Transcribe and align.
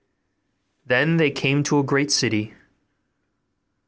Then 0.83 1.17
they 1.17 1.29
came 1.29 1.61
to 1.61 1.77
a 1.77 1.83
great 1.83 2.11
city. 2.11 2.55